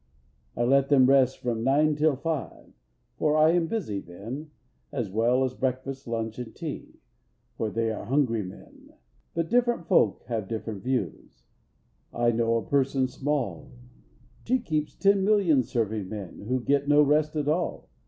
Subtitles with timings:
[0.57, 2.73] I let them rest from nine till five.
[3.19, 4.49] For I am busy then,
[4.91, 6.95] As well as breakfast, lunch, and tea,
[7.55, 8.93] For they are hungry men:
[9.35, 11.43] But different folk have different views:
[12.11, 13.69] I know a person small
[14.47, 17.87] She keeps ten million serving men, Who get no rest at all!